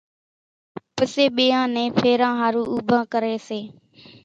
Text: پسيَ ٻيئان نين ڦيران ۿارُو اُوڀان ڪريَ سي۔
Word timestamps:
پسيَ 0.95 1.25
ٻيئان 1.35 1.67
نين 1.75 1.89
ڦيران 2.03 2.35
ۿارُو 2.41 2.61
اُوڀان 2.73 3.03
ڪريَ 3.13 3.35
سي۔ 3.47 3.59